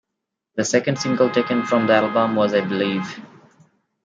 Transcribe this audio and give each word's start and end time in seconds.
The 0.55 0.65
second 0.65 0.97
single 0.97 1.29
taken 1.29 1.63
from 1.63 1.85
the 1.85 1.93
album 1.93 2.35
was 2.35 2.55
"I 2.55 2.61
Believe". 2.61 3.21